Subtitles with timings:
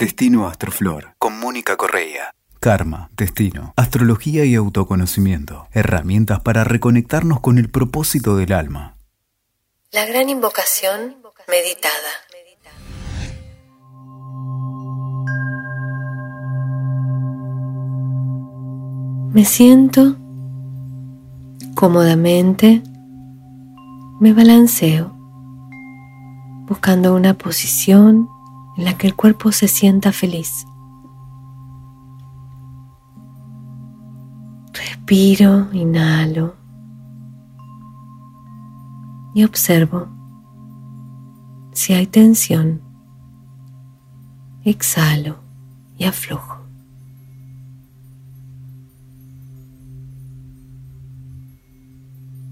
[0.00, 2.34] Destino Astroflor con Mónica Correa.
[2.58, 5.68] Karma, destino, astrología y autoconocimiento.
[5.72, 8.96] Herramientas para reconectarnos con el propósito del alma.
[9.92, 11.16] La gran invocación
[11.46, 12.12] meditada.
[19.34, 20.16] Me siento
[21.74, 22.82] cómodamente,
[24.18, 25.14] me balanceo,
[26.66, 28.30] buscando una posición
[28.80, 30.66] en la que el cuerpo se sienta feliz.
[34.72, 36.54] Respiro, inhalo
[39.34, 40.08] y observo
[41.72, 42.80] si hay tensión.
[44.64, 45.36] Exhalo
[45.98, 46.56] y aflojo.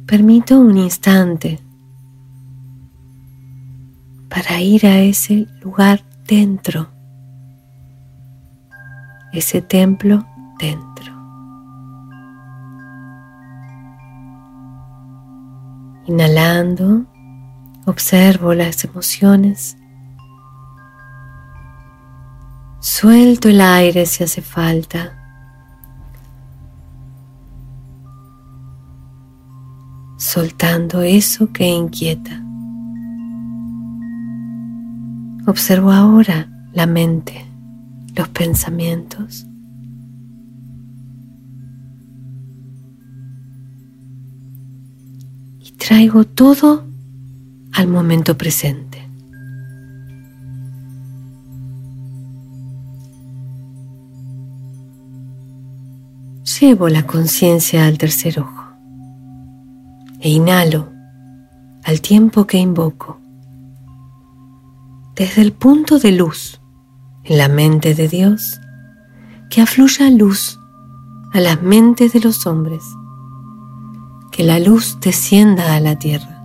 [0.07, 1.59] Permito un instante
[4.29, 6.89] para ir a ese lugar dentro,
[9.33, 10.27] ese templo
[10.59, 11.15] dentro.
[16.07, 17.07] Inhalando,
[17.87, 19.77] observo las emociones.
[22.81, 25.15] Suelto el aire si hace falta.
[30.19, 32.48] Soltando eso que inquieta.
[35.49, 37.47] Observo ahora la mente,
[38.15, 39.47] los pensamientos.
[45.59, 46.85] Y traigo todo
[47.73, 49.09] al momento presente.
[56.61, 58.65] Llevo la conciencia al tercer ojo
[60.21, 60.93] e inhalo
[61.85, 63.19] al tiempo que invoco
[65.19, 66.61] desde el punto de luz
[67.25, 68.61] en la mente de Dios,
[69.51, 70.61] que afluya luz
[71.33, 72.85] a las mentes de los hombres,
[74.31, 76.41] que la luz descienda a la tierra.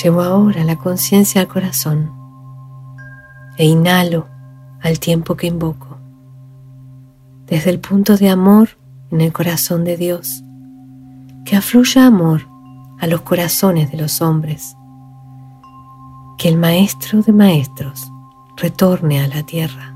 [0.00, 2.12] Llevo ahora la conciencia al corazón
[3.56, 4.28] e inhalo
[4.80, 5.98] al tiempo que invoco,
[7.46, 8.78] desde el punto de amor
[9.10, 10.44] en el corazón de Dios
[11.44, 12.48] que afluya amor
[12.98, 14.76] a los corazones de los hombres,
[16.38, 18.12] que el Maestro de Maestros
[18.56, 19.94] retorne a la tierra.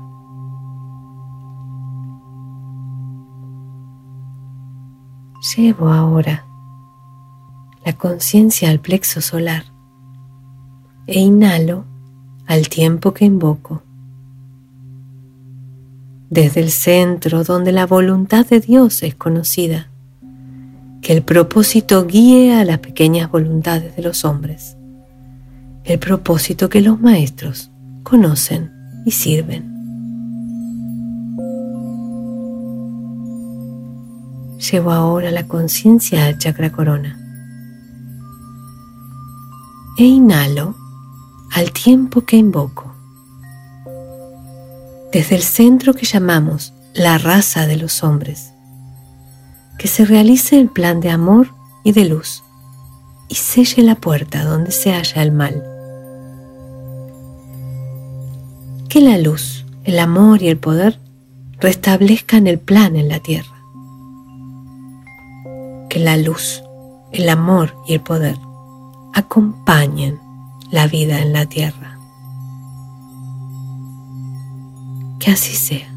[5.55, 6.45] Llevo ahora
[7.85, 9.63] la conciencia al plexo solar
[11.05, 11.85] e inhalo
[12.45, 13.81] al tiempo que invoco.
[16.29, 19.89] Desde el centro donde la voluntad de Dios es conocida
[21.07, 24.75] que el propósito guíe a las pequeñas voluntades de los hombres,
[25.85, 27.71] el propósito que los maestros
[28.03, 28.73] conocen
[29.05, 29.73] y sirven.
[34.69, 37.17] Llevo ahora la conciencia al chakra corona
[39.97, 40.75] e inhalo
[41.53, 42.93] al tiempo que invoco.
[45.13, 48.51] Desde el centro que llamamos la raza de los hombres,
[49.77, 52.43] que se realice el plan de amor y de luz
[53.29, 55.63] y selle la puerta donde se halla el mal.
[58.89, 60.99] Que la luz, el amor y el poder
[61.59, 63.55] restablezcan el plan en la tierra.
[65.89, 66.63] Que la luz,
[67.11, 68.37] el amor y el poder
[69.13, 70.19] acompañen
[70.71, 71.97] la vida en la tierra.
[75.19, 75.96] Que así sea.